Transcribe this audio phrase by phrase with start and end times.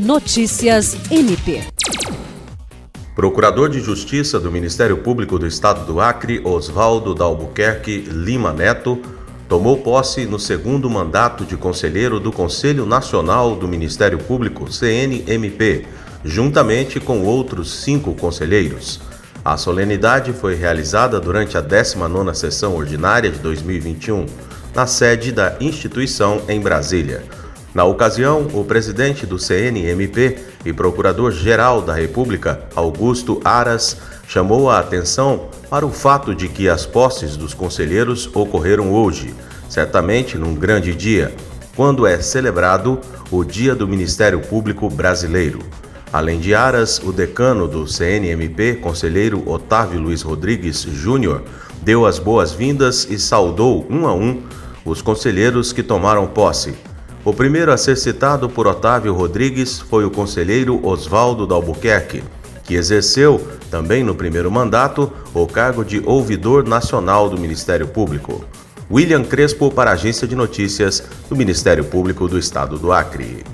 [0.00, 1.62] Notícias MP.
[3.14, 8.98] Procurador de Justiça do Ministério Público do Estado do Acre, Oswaldo Dalbuquerque Lima Neto,
[9.46, 15.84] tomou posse no segundo mandato de conselheiro do Conselho Nacional do Ministério Público, CNMP,
[16.24, 19.02] juntamente com outros cinco conselheiros.
[19.44, 24.24] A solenidade foi realizada durante a 19ª sessão ordinária de 2021,
[24.74, 27.22] na sede da instituição em Brasília.
[27.72, 35.48] Na ocasião, o presidente do CNMP e procurador-geral da República, Augusto Aras, chamou a atenção
[35.68, 39.32] para o fato de que as posses dos conselheiros ocorreram hoje,
[39.68, 41.32] certamente num grande dia,
[41.76, 42.98] quando é celebrado
[43.30, 45.60] o Dia do Ministério Público Brasileiro.
[46.12, 51.44] Além de Aras, o decano do CNMP, conselheiro Otávio Luiz Rodrigues Júnior,
[51.82, 54.42] deu as boas-vindas e saudou um a um
[54.84, 56.74] os conselheiros que tomaram posse
[57.24, 62.24] o primeiro a ser citado por Otávio Rodrigues foi o conselheiro Oswaldo Dalbuquerque,
[62.64, 68.44] que exerceu, também no primeiro mandato, o cargo de ouvidor nacional do Ministério Público.
[68.90, 73.44] William Crespo para a Agência de Notícias do Ministério Público do Estado do Acre.